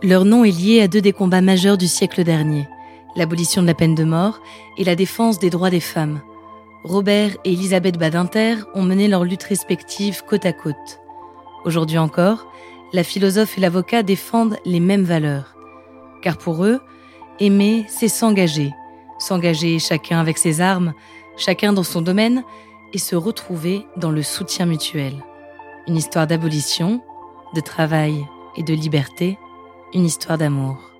Leur 0.00 0.24
nom 0.24 0.44
est 0.44 0.56
lié 0.56 0.80
à 0.80 0.86
deux 0.86 1.00
des 1.00 1.12
combats 1.12 1.40
majeurs 1.40 1.76
du 1.76 1.88
siècle 1.88 2.22
dernier, 2.22 2.68
l'abolition 3.16 3.62
de 3.62 3.66
la 3.66 3.74
peine 3.74 3.96
de 3.96 4.04
mort 4.04 4.40
et 4.76 4.84
la 4.84 4.94
défense 4.94 5.40
des 5.40 5.50
droits 5.50 5.70
des 5.70 5.80
femmes. 5.80 6.20
Robert 6.84 7.32
et 7.44 7.52
Elisabeth 7.52 7.98
Badinter 7.98 8.58
ont 8.74 8.84
mené 8.84 9.08
leurs 9.08 9.24
luttes 9.24 9.42
respectives 9.42 10.22
côte 10.24 10.46
à 10.46 10.52
côte. 10.52 11.00
Aujourd'hui 11.64 11.98
encore, 11.98 12.46
la 12.92 13.02
philosophe 13.02 13.58
et 13.58 13.60
l'avocat 13.60 14.04
défendent 14.04 14.56
les 14.64 14.78
mêmes 14.78 15.02
valeurs. 15.02 15.56
Car 16.22 16.38
pour 16.38 16.64
eux, 16.64 16.80
aimer, 17.40 17.84
c'est 17.88 18.06
s'engager. 18.06 18.72
S'engager 19.18 19.80
chacun 19.80 20.20
avec 20.20 20.38
ses 20.38 20.60
armes, 20.60 20.94
chacun 21.36 21.72
dans 21.72 21.82
son 21.82 22.02
domaine, 22.02 22.44
et 22.92 22.98
se 22.98 23.16
retrouver 23.16 23.84
dans 23.96 24.12
le 24.12 24.22
soutien 24.22 24.64
mutuel. 24.64 25.24
Une 25.88 25.96
histoire 25.96 26.28
d'abolition, 26.28 27.02
de 27.56 27.60
travail 27.60 28.24
et 28.56 28.62
de 28.62 28.74
liberté 28.74 29.38
une 29.94 30.04
histoire 30.04 30.38
d'amour. 30.38 30.97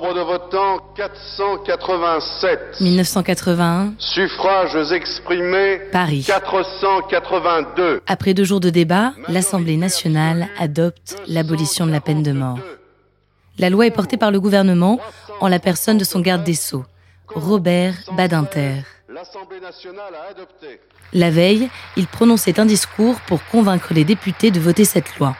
Nombre 0.00 0.14
de 0.14 0.20
votants 0.20 0.78
487. 0.96 2.80
1981. 2.80 3.92
Suffrages 3.98 4.92
exprimés 4.92 5.78
Paris. 5.92 6.24
482. 6.26 8.00
Après 8.06 8.32
deux 8.32 8.44
jours 8.44 8.60
de 8.60 8.70
débat, 8.70 9.12
l'Assemblée 9.28 9.76
nationale 9.76 10.48
adopte 10.58 11.20
l'abolition 11.26 11.86
de 11.86 11.92
la 11.92 12.00
peine 12.00 12.22
de 12.22 12.32
mort. 12.32 12.58
La 13.58 13.68
loi 13.68 13.86
est 13.86 13.90
portée 13.90 14.16
par 14.16 14.30
le 14.30 14.40
gouvernement 14.40 15.00
en 15.40 15.48
la 15.48 15.58
personne 15.58 15.98
de 15.98 16.04
son 16.04 16.20
garde 16.20 16.44
des 16.44 16.54
Sceaux, 16.54 16.86
Robert 17.28 17.94
Badinter. 18.16 18.84
La 21.12 21.30
veille, 21.30 21.68
il 21.98 22.06
prononçait 22.06 22.58
un 22.58 22.64
discours 22.64 23.20
pour 23.26 23.44
convaincre 23.46 23.92
les 23.92 24.04
députés 24.04 24.50
de 24.50 24.60
voter 24.60 24.86
cette 24.86 25.18
loi. 25.18 25.36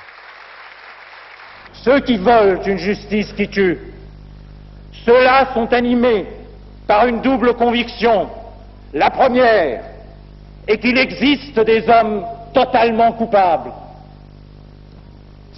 Ceux 1.83 2.01
qui 2.01 2.19
veulent 2.19 2.61
une 2.67 2.79
justice 2.79 3.33
qui 3.33 3.49
tue 3.49 3.79
ceux-là 5.05 5.49
sont 5.55 5.73
animés 5.73 6.27
par 6.87 7.07
une 7.07 7.21
double 7.21 7.55
conviction. 7.55 8.29
La 8.93 9.11
première 9.11 9.83
est 10.67 10.79
qu'il 10.79 10.99
existe 10.99 11.59
des 11.61 11.89
hommes 11.89 12.25
totalement 12.53 13.13
coupables, 13.13 13.71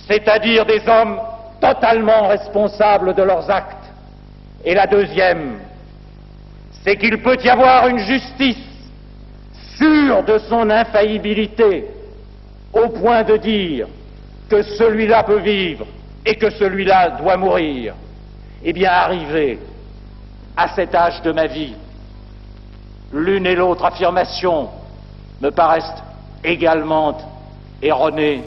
c'est-à-dire 0.07 0.67
des 0.67 0.83
hommes 0.87 1.19
totalement 1.61 2.29
responsables 2.29 3.15
de 3.15 3.23
leurs 3.23 3.51
actes. 3.51 3.77
Et 4.65 4.75
la 4.75 4.87
deuxième, 4.87 5.59
c'est 6.85 6.97
qu'il 6.97 7.23
peut 7.23 7.39
y 7.43 7.49
avoir 7.49 7.89
une 7.89 7.99
justice 7.99 8.57
sûre 9.77 10.23
de 10.25 10.39
son 10.39 10.69
infaillibilité, 10.71 11.87
au 12.73 12.89
point 12.89 13.23
de 13.23 13.37
dire 13.37 13.87
que 14.49 14.63
celui-là 14.63 15.23
peut 15.23 15.41
vivre 15.41 15.87
et 16.27 16.37
que 16.37 16.51
celui-là 16.51 17.11
doit 17.21 17.37
mourir. 17.37 17.95
Eh 18.65 18.73
bien, 18.73 18.91
arrivé 18.91 19.59
à 20.57 20.75
cet 20.75 20.95
âge 20.95 21.21
de 21.23 21.33
ma 21.33 21.47
vie, 21.47 21.75
l'une 23.13 23.47
et 23.47 23.57
l'autre 23.57 23.85
affirmation 23.85 24.69
me 25.41 25.51
paraissent 25.51 26.03
également 26.45 27.19
erronées. 27.83 28.45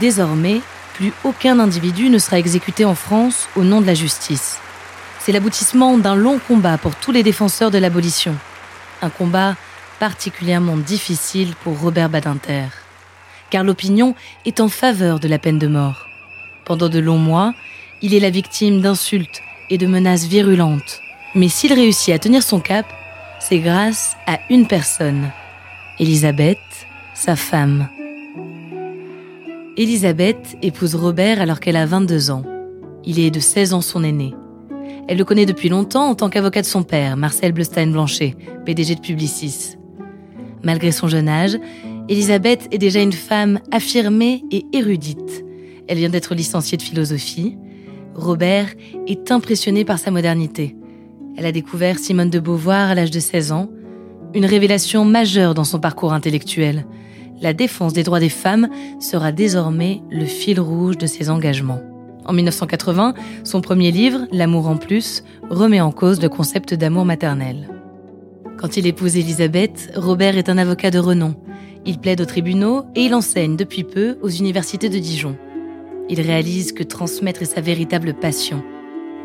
Désormais, 0.00 0.60
plus 0.94 1.12
aucun 1.24 1.60
individu 1.60 2.10
ne 2.10 2.18
sera 2.18 2.38
exécuté 2.38 2.84
en 2.84 2.94
France 2.94 3.48
au 3.54 3.62
nom 3.62 3.80
de 3.80 3.86
la 3.86 3.94
justice. 3.94 4.58
C'est 5.20 5.32
l'aboutissement 5.32 5.96
d'un 5.96 6.16
long 6.16 6.38
combat 6.38 6.78
pour 6.78 6.96
tous 6.96 7.12
les 7.12 7.22
défenseurs 7.22 7.70
de 7.70 7.78
l'abolition. 7.78 8.34
Un 9.02 9.10
combat 9.10 9.54
particulièrement 10.00 10.76
difficile 10.76 11.54
pour 11.62 11.78
Robert 11.78 12.08
Badinter. 12.08 12.66
Car 13.50 13.62
l'opinion 13.62 14.14
est 14.44 14.60
en 14.60 14.68
faveur 14.68 15.20
de 15.20 15.28
la 15.28 15.38
peine 15.38 15.58
de 15.58 15.68
mort. 15.68 16.09
Pendant 16.70 16.88
de 16.88 17.00
longs 17.00 17.18
mois, 17.18 17.52
il 18.00 18.14
est 18.14 18.20
la 18.20 18.30
victime 18.30 18.80
d'insultes 18.80 19.42
et 19.70 19.76
de 19.76 19.88
menaces 19.88 20.28
virulentes. 20.28 21.00
Mais 21.34 21.48
s'il 21.48 21.72
réussit 21.72 22.14
à 22.14 22.20
tenir 22.20 22.44
son 22.44 22.60
cap, 22.60 22.86
c'est 23.40 23.58
grâce 23.58 24.16
à 24.28 24.38
une 24.50 24.68
personne, 24.68 25.32
Elisabeth, 25.98 26.60
sa 27.12 27.34
femme. 27.34 27.88
Elisabeth 29.76 30.58
épouse 30.62 30.94
Robert 30.94 31.40
alors 31.40 31.58
qu'elle 31.58 31.74
a 31.74 31.86
22 31.86 32.30
ans. 32.30 32.44
Il 33.04 33.18
est 33.18 33.32
de 33.32 33.40
16 33.40 33.74
ans 33.74 33.80
son 33.80 34.04
aîné. 34.04 34.32
Elle 35.08 35.18
le 35.18 35.24
connaît 35.24 35.46
depuis 35.46 35.70
longtemps 35.70 36.08
en 36.08 36.14
tant 36.14 36.30
qu'avocat 36.30 36.62
de 36.62 36.66
son 36.66 36.84
père, 36.84 37.16
Marcel 37.16 37.50
Bleustein-Blanchet, 37.50 38.36
PDG 38.64 38.94
de 38.94 39.00
Publicis. 39.00 39.74
Malgré 40.62 40.92
son 40.92 41.08
jeune 41.08 41.28
âge, 41.28 41.58
Elisabeth 42.08 42.68
est 42.70 42.78
déjà 42.78 43.00
une 43.00 43.10
femme 43.10 43.58
affirmée 43.72 44.44
et 44.52 44.64
érudite. 44.72 45.44
Elle 45.90 45.98
vient 45.98 46.08
d'être 46.08 46.36
licenciée 46.36 46.78
de 46.78 46.82
philosophie. 46.82 47.58
Robert 48.14 48.68
est 49.08 49.32
impressionné 49.32 49.84
par 49.84 49.98
sa 49.98 50.12
modernité. 50.12 50.76
Elle 51.36 51.46
a 51.46 51.50
découvert 51.50 51.98
Simone 51.98 52.30
de 52.30 52.38
Beauvoir 52.38 52.90
à 52.90 52.94
l'âge 52.94 53.10
de 53.10 53.18
16 53.18 53.50
ans, 53.50 53.68
une 54.32 54.46
révélation 54.46 55.04
majeure 55.04 55.52
dans 55.52 55.64
son 55.64 55.80
parcours 55.80 56.12
intellectuel. 56.12 56.86
La 57.42 57.54
défense 57.54 57.92
des 57.92 58.04
droits 58.04 58.20
des 58.20 58.28
femmes 58.28 58.68
sera 59.00 59.32
désormais 59.32 60.00
le 60.10 60.26
fil 60.26 60.60
rouge 60.60 60.96
de 60.96 61.08
ses 61.08 61.28
engagements. 61.28 61.82
En 62.24 62.34
1980, 62.34 63.14
son 63.42 63.60
premier 63.60 63.90
livre, 63.90 64.28
L'amour 64.30 64.68
en 64.68 64.76
plus, 64.76 65.24
remet 65.48 65.80
en 65.80 65.90
cause 65.90 66.22
le 66.22 66.28
concept 66.28 66.72
d'amour 66.72 67.04
maternel. 67.04 67.68
Quand 68.58 68.76
il 68.76 68.86
épouse 68.86 69.16
Elisabeth, 69.16 69.90
Robert 69.96 70.38
est 70.38 70.50
un 70.50 70.58
avocat 70.58 70.92
de 70.92 71.00
renom. 71.00 71.34
Il 71.84 71.98
plaide 71.98 72.20
aux 72.20 72.26
tribunaux 72.26 72.84
et 72.94 73.06
il 73.06 73.14
enseigne 73.14 73.56
depuis 73.56 73.82
peu 73.82 74.18
aux 74.22 74.28
universités 74.28 74.88
de 74.88 74.98
Dijon 74.98 75.36
il 76.10 76.20
réalise 76.20 76.72
que 76.72 76.82
transmettre 76.82 77.40
est 77.40 77.46
sa 77.46 77.60
véritable 77.60 78.14
passion. 78.14 78.62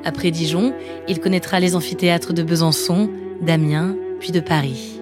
Après 0.06 0.30
Dijon, 0.30 0.74
il 1.08 1.20
connaîtra 1.20 1.60
les 1.60 1.76
amphithéâtres 1.76 2.32
de 2.32 2.44
Besançon, 2.44 3.10
d'Amiens, 3.42 3.98
puis 4.20 4.32
de 4.32 4.40
Paris. 4.40 5.02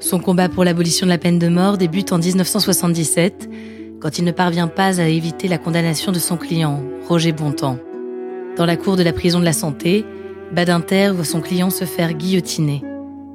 Son 0.00 0.18
combat 0.18 0.48
pour 0.48 0.64
l'abolition 0.64 1.06
de 1.06 1.10
la 1.10 1.18
peine 1.18 1.38
de 1.38 1.48
mort 1.48 1.76
débute 1.76 2.12
en 2.12 2.18
1977, 2.18 3.50
quand 4.00 4.18
il 4.18 4.24
ne 4.24 4.32
parvient 4.32 4.66
pas 4.66 4.98
à 4.98 5.04
éviter 5.04 5.46
la 5.46 5.58
condamnation 5.58 6.10
de 6.10 6.18
son 6.18 6.38
client, 6.38 6.82
Roger 7.06 7.32
Bontemps. 7.32 7.78
Dans 8.56 8.64
la 8.64 8.78
cour 8.78 8.96
de 8.96 9.02
la 9.02 9.12
prison 9.12 9.40
de 9.40 9.44
la 9.44 9.52
Santé, 9.52 10.06
Badinter 10.52 11.12
voit 11.14 11.24
son 11.26 11.42
client 11.42 11.68
se 11.68 11.84
faire 11.84 12.14
guillotiner. 12.14 12.82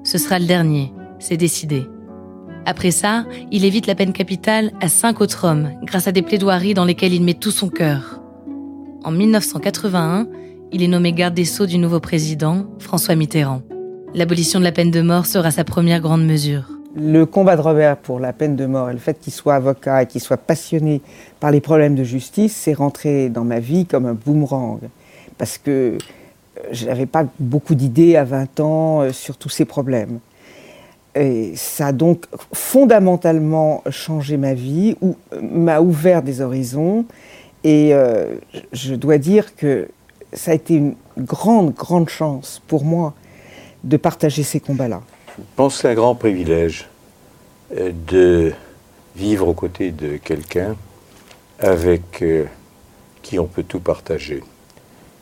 Ce 0.03 0.17
sera 0.17 0.39
le 0.39 0.45
dernier, 0.45 0.91
c'est 1.19 1.37
décidé. 1.37 1.85
Après 2.67 2.89
ça, 2.89 3.25
il 3.51 3.63
évite 3.63 3.85
la 3.85 3.93
peine 3.93 4.11
capitale 4.11 4.71
à 4.81 4.89
cinq 4.89 5.21
autres 5.21 5.45
hommes 5.45 5.69
grâce 5.83 6.07
à 6.07 6.11
des 6.11 6.23
plaidoiries 6.23 6.73
dans 6.73 6.85
lesquelles 6.85 7.13
il 7.13 7.23
met 7.23 7.35
tout 7.35 7.51
son 7.51 7.69
cœur. 7.69 8.19
En 9.03 9.11
1981, 9.11 10.27
il 10.71 10.81
est 10.81 10.87
nommé 10.87 11.13
garde 11.13 11.35
des 11.35 11.45
Sceaux 11.45 11.67
du 11.67 11.77
nouveau 11.77 11.99
président, 11.99 12.65
François 12.79 13.15
Mitterrand. 13.15 13.61
L'abolition 14.15 14.57
de 14.59 14.63
la 14.63 14.71
peine 14.71 14.89
de 14.89 15.01
mort 15.01 15.27
sera 15.27 15.51
sa 15.51 15.63
première 15.63 16.01
grande 16.01 16.25
mesure. 16.25 16.63
Le 16.95 17.25
combat 17.25 17.55
de 17.55 17.61
Robert 17.61 17.97
pour 17.97 18.19
la 18.19 18.33
peine 18.33 18.55
de 18.55 18.65
mort 18.65 18.89
et 18.89 18.93
le 18.93 18.99
fait 18.99 19.19
qu'il 19.19 19.33
soit 19.33 19.55
avocat 19.55 20.01
et 20.01 20.07
qu'il 20.07 20.21
soit 20.21 20.37
passionné 20.37 21.01
par 21.39 21.51
les 21.51 21.61
problèmes 21.61 21.93
de 21.93 22.03
justice, 22.03 22.55
c'est 22.55 22.73
rentré 22.73 23.29
dans 23.29 23.43
ma 23.43 23.59
vie 23.59 23.85
comme 23.85 24.07
un 24.07 24.13
boomerang. 24.13 24.79
Parce 25.37 25.59
que 25.59 25.71
euh, 25.71 25.97
je 26.71 26.85
n'avais 26.87 27.05
pas 27.05 27.25
beaucoup 27.39 27.75
d'idées 27.75 28.15
à 28.15 28.23
20 28.23 28.59
ans 28.61 29.01
euh, 29.01 29.11
sur 29.11 29.37
tous 29.37 29.49
ces 29.49 29.65
problèmes. 29.65 30.19
Et 31.15 31.53
ça 31.55 31.87
a 31.87 31.91
donc 31.93 32.25
fondamentalement 32.53 33.81
changé 33.89 34.35
ma 34.35 34.53
vie, 34.53 34.97
ou 35.01 35.15
m'a 35.41 35.79
ouvert 35.79 36.21
des 36.21 36.41
horizons. 36.41 37.05
Et 37.63 37.93
euh, 37.93 38.35
je 38.73 38.95
dois 38.95 39.17
dire 39.17 39.55
que 39.55 39.87
ça 40.33 40.51
a 40.51 40.53
été 40.53 40.75
une 40.75 40.95
grande, 41.17 41.73
grande 41.73 42.09
chance 42.09 42.61
pour 42.67 42.83
moi 42.83 43.13
de 43.83 43.95
partager 43.97 44.43
ces 44.43 44.59
combats-là. 44.59 45.01
Je 45.37 45.43
pense 45.55 45.75
que 45.75 45.81
c'est 45.81 45.89
un 45.89 45.95
grand 45.95 46.15
privilège 46.15 46.87
euh, 47.77 47.91
de 48.07 48.53
vivre 49.15 49.47
aux 49.47 49.53
côtés 49.53 49.91
de 49.91 50.17
quelqu'un 50.17 50.75
avec 51.59 52.21
euh, 52.21 52.45
qui 53.21 53.39
on 53.39 53.45
peut 53.45 53.63
tout 53.63 53.79
partager 53.79 54.43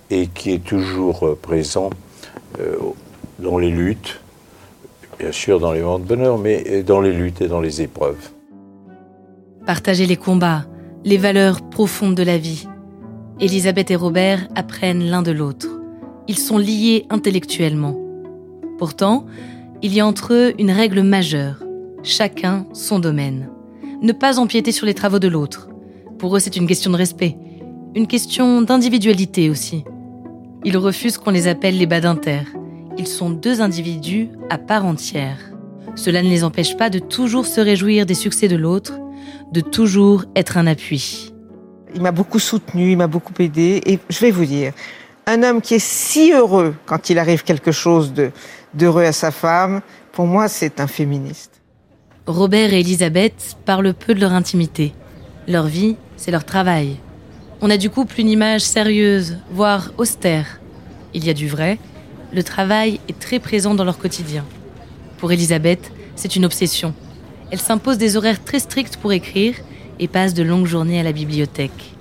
et 0.09 0.27
qui 0.27 0.53
est 0.53 0.63
toujours 0.63 1.37
présent 1.41 1.89
dans 3.39 3.57
les 3.57 3.69
luttes, 3.69 4.19
bien 5.17 5.31
sûr 5.31 5.59
dans 5.59 5.71
les 5.71 5.81
moments 5.81 5.99
de 5.99 6.05
bonheur, 6.05 6.37
mais 6.37 6.83
dans 6.83 7.01
les 7.01 7.13
luttes 7.13 7.41
et 7.41 7.47
dans 7.47 7.61
les 7.61 7.81
épreuves. 7.81 8.29
Partager 9.65 10.05
les 10.05 10.17
combats, 10.17 10.65
les 11.05 11.17
valeurs 11.17 11.61
profondes 11.69 12.15
de 12.15 12.23
la 12.23 12.37
vie. 12.37 12.67
Elisabeth 13.39 13.91
et 13.91 13.95
Robert 13.95 14.47
apprennent 14.55 15.03
l'un 15.03 15.21
de 15.21 15.31
l'autre. 15.31 15.67
Ils 16.27 16.37
sont 16.37 16.57
liés 16.57 17.05
intellectuellement. 17.09 17.97
Pourtant, 18.77 19.25
il 19.81 19.93
y 19.93 19.99
a 19.99 20.05
entre 20.05 20.33
eux 20.33 20.53
une 20.59 20.71
règle 20.71 21.01
majeure. 21.01 21.63
Chacun 22.03 22.65
son 22.73 22.99
domaine. 22.99 23.49
Ne 24.01 24.11
pas 24.11 24.39
empiéter 24.39 24.71
sur 24.71 24.85
les 24.85 24.93
travaux 24.93 25.19
de 25.19 25.27
l'autre. 25.27 25.69
Pour 26.19 26.35
eux, 26.35 26.39
c'est 26.39 26.55
une 26.55 26.67
question 26.67 26.91
de 26.91 26.97
respect. 26.97 27.37
Une 27.95 28.07
question 28.07 28.61
d'individualité 28.61 29.49
aussi. 29.49 29.83
Ils 30.65 30.77
refusent 30.77 31.17
qu'on 31.17 31.31
les 31.31 31.47
appelle 31.47 31.77
les 31.77 31.85
badinter. 31.85 32.43
Ils 32.97 33.07
sont 33.07 33.31
deux 33.31 33.61
individus 33.61 34.29
à 34.49 34.57
part 34.57 34.85
entière. 34.85 35.37
Cela 35.95 36.21
ne 36.21 36.29
les 36.29 36.43
empêche 36.43 36.77
pas 36.77 36.89
de 36.89 36.99
toujours 36.99 37.45
se 37.45 37.59
réjouir 37.59 38.05
des 38.05 38.13
succès 38.13 38.47
de 38.47 38.55
l'autre, 38.55 38.99
de 39.51 39.61
toujours 39.61 40.25
être 40.35 40.57
un 40.57 40.67
appui. 40.67 41.33
Il 41.95 42.01
m'a 42.01 42.11
beaucoup 42.11 42.39
soutenu, 42.39 42.91
il 42.91 42.97
m'a 42.97 43.07
beaucoup 43.07 43.33
aidé. 43.39 43.81
Et 43.85 43.99
je 44.09 44.19
vais 44.19 44.31
vous 44.31 44.45
dire, 44.45 44.73
un 45.25 45.41
homme 45.43 45.61
qui 45.61 45.75
est 45.75 45.83
si 45.83 46.31
heureux 46.31 46.75
quand 46.85 47.09
il 47.09 47.17
arrive 47.17 47.43
quelque 47.43 47.71
chose 47.71 48.13
d'heureux 48.73 49.03
à 49.03 49.11
sa 49.11 49.31
femme, 49.31 49.81
pour 50.11 50.27
moi, 50.27 50.47
c'est 50.47 50.79
un 50.79 50.87
féministe. 50.87 51.61
Robert 52.27 52.73
et 52.73 52.79
Elisabeth 52.79 53.57
parlent 53.65 53.93
peu 53.93 54.13
de 54.13 54.21
leur 54.21 54.33
intimité. 54.33 54.93
Leur 55.47 55.65
vie, 55.65 55.95
c'est 56.15 56.31
leur 56.31 56.45
travail. 56.45 56.97
On 57.61 57.69
a 57.69 57.77
du 57.77 57.89
couple 57.89 58.19
une 58.19 58.29
image 58.29 58.61
sérieuse, 58.61 59.37
voire 59.51 59.91
austère. 59.97 60.59
Il 61.13 61.25
y 61.25 61.29
a 61.29 61.33
du 61.33 61.47
vrai, 61.47 61.79
le 62.33 62.43
travail 62.43 62.99
est 63.07 63.19
très 63.19 63.39
présent 63.39 63.75
dans 63.75 63.83
leur 63.83 63.99
quotidien. 63.99 64.43
Pour 65.17 65.31
Elisabeth, 65.31 65.91
c'est 66.15 66.35
une 66.35 66.45
obsession. 66.45 66.93
Elle 67.51 67.59
s'impose 67.59 67.97
des 67.97 68.17
horaires 68.17 68.43
très 68.43 68.59
stricts 68.59 68.97
pour 68.97 69.13
écrire 69.13 69.55
et 69.99 70.07
passe 70.07 70.33
de 70.33 70.41
longues 70.41 70.65
journées 70.65 70.99
à 70.99 71.03
la 71.03 71.11
bibliothèque. 71.11 71.93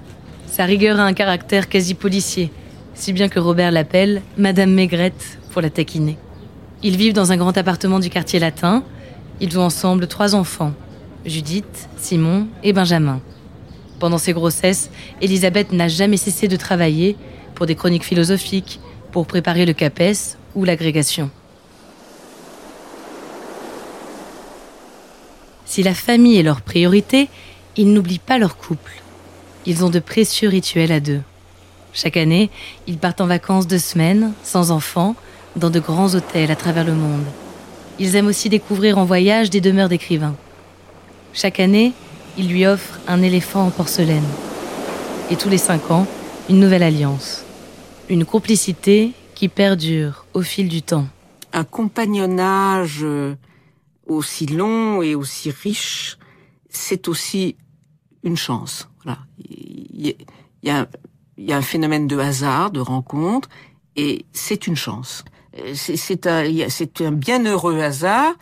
Sa 0.46 0.64
rigueur 0.64 0.98
a 0.98 1.04
un 1.04 1.12
caractère 1.12 1.68
quasi 1.68 1.94
policier, 1.94 2.50
si 2.94 3.12
bien 3.12 3.28
que 3.28 3.40
Robert 3.40 3.70
l'appelle 3.70 4.22
Madame 4.38 4.72
Maigrette 4.72 5.38
pour 5.50 5.60
la 5.60 5.70
taquiner. 5.70 6.16
Ils 6.82 6.96
vivent 6.96 7.12
dans 7.12 7.30
un 7.30 7.36
grand 7.36 7.56
appartement 7.56 8.00
du 8.00 8.08
quartier 8.08 8.38
latin. 8.38 8.82
Ils 9.40 9.58
ont 9.58 9.62
ensemble 9.62 10.06
trois 10.06 10.34
enfants, 10.34 10.72
Judith, 11.26 11.88
Simon 11.98 12.48
et 12.62 12.72
Benjamin. 12.72 13.20
Pendant 13.98 14.18
ses 14.18 14.32
grossesses, 14.32 14.90
Elisabeth 15.20 15.72
n'a 15.72 15.88
jamais 15.88 16.16
cessé 16.16 16.48
de 16.48 16.56
travailler 16.56 17.16
pour 17.54 17.66
des 17.66 17.74
chroniques 17.74 18.04
philosophiques, 18.04 18.80
pour 19.12 19.26
préparer 19.26 19.66
le 19.66 19.74
CAPES 19.74 20.36
ou 20.54 20.64
l'agrégation. 20.64 21.30
Si 25.64 25.82
la 25.82 25.94
famille 25.94 26.38
est 26.38 26.42
leur 26.42 26.60
priorité, 26.60 27.28
ils 27.76 27.92
n'oublient 27.92 28.18
pas 28.18 28.38
leur 28.38 28.56
couple. 28.56 29.00
Ils 29.64 29.84
ont 29.84 29.90
de 29.90 30.00
précieux 30.00 30.48
rituels 30.48 30.92
à 30.92 31.00
deux. 31.00 31.20
Chaque 31.92 32.16
année, 32.16 32.50
ils 32.86 32.98
partent 32.98 33.20
en 33.20 33.26
vacances 33.26 33.66
deux 33.66 33.78
semaines, 33.78 34.32
sans 34.42 34.70
enfants, 34.70 35.14
dans 35.56 35.70
de 35.70 35.80
grands 35.80 36.14
hôtels 36.14 36.50
à 36.50 36.56
travers 36.56 36.84
le 36.84 36.94
monde. 36.94 37.24
Ils 37.98 38.16
aiment 38.16 38.26
aussi 38.26 38.48
découvrir 38.48 38.98
en 38.98 39.04
voyage 39.04 39.50
des 39.50 39.60
demeures 39.60 39.88
d'écrivains. 39.88 40.34
Chaque 41.32 41.60
année, 41.60 41.92
ils 42.38 42.48
lui 42.48 42.66
offrent 42.66 42.98
un 43.06 43.22
éléphant 43.22 43.66
en 43.66 43.70
porcelaine. 43.70 44.24
Et 45.30 45.36
tous 45.36 45.48
les 45.48 45.58
cinq 45.58 45.90
ans, 45.90 46.06
une 46.48 46.60
nouvelle 46.60 46.82
alliance. 46.82 47.44
Une 48.12 48.26
complicité 48.26 49.12
qui 49.34 49.48
perdure 49.48 50.26
au 50.34 50.42
fil 50.42 50.68
du 50.68 50.82
temps. 50.82 51.08
Un 51.54 51.64
compagnonnage 51.64 52.98
euh, 53.00 53.36
aussi 54.06 54.44
long 54.44 55.00
et 55.00 55.14
aussi 55.14 55.50
riche, 55.50 56.18
c'est 56.68 57.08
aussi 57.08 57.56
une 58.22 58.36
chance. 58.36 58.90
Voilà. 59.02 59.20
Il 59.48 60.14
y, 60.62 60.68
a, 60.68 60.86
un 61.56 61.62
phénomène 61.62 62.06
de 62.06 62.18
hasard, 62.18 62.70
de 62.70 62.80
rencontre, 62.80 63.48
et 63.96 64.26
c'est 64.34 64.66
une 64.66 64.76
chance. 64.76 65.24
C'est 65.72 66.26
un, 66.26 66.44
un 67.00 67.12
bienheureux 67.12 67.80
hasard 67.80 68.34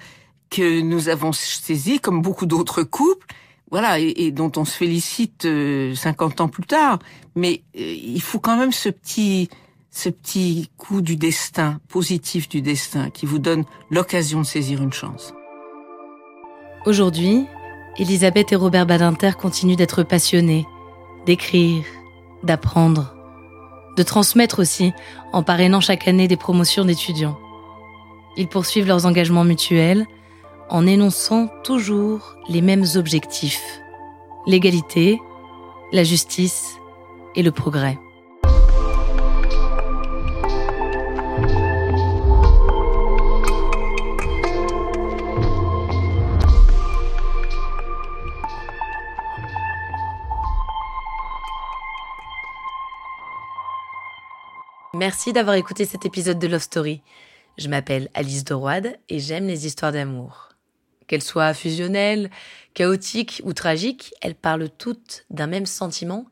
que 0.50 0.80
nous 0.80 1.08
avons 1.08 1.30
saisi, 1.30 2.00
comme 2.00 2.22
beaucoup 2.22 2.46
d'autres 2.46 2.82
couples, 2.82 3.28
voilà, 3.70 3.98
et, 3.98 4.32
dont 4.32 4.50
on 4.56 4.64
se 4.64 4.76
félicite 4.76 5.42
50 5.42 5.46
euh, 5.46 6.44
ans 6.44 6.48
plus 6.48 6.64
tard. 6.64 6.98
Mais 7.36 7.62
euh, 7.76 7.80
il 7.80 8.20
faut 8.20 8.40
quand 8.40 8.56
même 8.56 8.72
ce 8.72 8.88
petit, 8.88 9.48
ce 9.90 10.08
petit 10.08 10.70
coup 10.76 11.00
du 11.02 11.16
destin, 11.16 11.80
positif 11.88 12.48
du 12.48 12.62
destin, 12.62 13.10
qui 13.10 13.26
vous 13.26 13.38
donne 13.38 13.64
l'occasion 13.90 14.40
de 14.40 14.46
saisir 14.46 14.82
une 14.82 14.92
chance. 14.92 15.32
Aujourd'hui, 16.84 17.46
Elisabeth 17.98 18.52
et 18.52 18.56
Robert 18.56 18.86
Badinter 18.86 19.32
continuent 19.38 19.76
d'être 19.76 20.02
passionnés, 20.02 20.66
d'écrire, 21.26 21.84
d'apprendre, 22.42 23.14
de 23.96 24.02
transmettre 24.02 24.58
aussi 24.58 24.92
en 25.32 25.42
parrainant 25.42 25.80
chaque 25.80 26.08
année 26.08 26.26
des 26.26 26.36
promotions 26.36 26.84
d'étudiants. 26.84 27.38
Ils 28.36 28.48
poursuivent 28.48 28.86
leurs 28.86 29.06
engagements 29.06 29.44
mutuels 29.44 30.06
en 30.70 30.86
énonçant 30.86 31.48
toujours 31.64 32.36
les 32.48 32.62
mêmes 32.62 32.84
objectifs. 32.94 33.80
L'égalité, 34.46 35.18
la 35.92 36.04
justice 36.04 36.76
et 37.34 37.42
le 37.42 37.50
progrès. 37.50 37.98
Merci 54.94 55.32
d'avoir 55.32 55.56
écouté 55.56 55.86
cet 55.86 56.04
épisode 56.04 56.38
de 56.38 56.46
Love 56.46 56.60
Story. 56.60 57.02
Je 57.58 57.68
m'appelle 57.68 58.10
Alice 58.14 58.44
Doroide 58.44 58.98
et 59.08 59.18
j'aime 59.18 59.46
les 59.46 59.66
histoires 59.66 59.92
d'amour. 59.92 60.49
Qu'elles 61.10 61.22
soient 61.22 61.54
fusionnelles, 61.54 62.30
chaotiques 62.72 63.42
ou 63.44 63.52
tragiques, 63.52 64.14
elles 64.20 64.36
parlent 64.36 64.70
toutes 64.70 65.24
d'un 65.28 65.48
même 65.48 65.66
sentiment. 65.66 66.26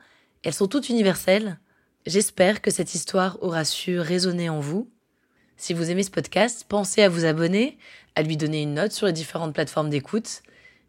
Elles 0.45 0.55
sont 0.55 0.69
toutes 0.69 0.89
universelles. 0.89 1.59
J'espère 2.07 2.63
que 2.63 2.71
cette 2.71 2.95
histoire 2.95 3.39
aura 3.43 3.65
su 3.65 3.99
résonner 3.99 4.49
en 4.49 4.61
vous. 4.61 4.89
Si 5.57 5.75
vous 5.75 5.91
aimez 5.91 6.05
ce 6.05 6.13
podcast, 6.13 6.65
pensez 6.69 7.03
à 7.03 7.09
vous 7.09 7.25
abonner, 7.25 7.77
à 8.15 8.23
lui 8.23 8.37
donner 8.37 8.63
une 8.63 8.75
note 8.75 8.93
sur 8.93 9.09
les 9.09 9.13
différentes 9.13 9.53
plateformes 9.53 9.91
d'écoute. 9.91 10.43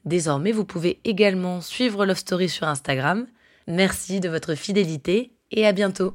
Désormais, 0.05 0.51
vous 0.51 0.65
pouvez 0.65 0.99
également 1.03 1.59
suivre 1.59 2.05
Love 2.05 2.19
Story 2.19 2.47
sur 2.47 2.67
Instagram. 2.67 3.25
Merci 3.65 4.19
de 4.19 4.29
votre 4.29 4.53
fidélité 4.53 5.33
et 5.49 5.65
à 5.65 5.71
bientôt. 5.71 6.13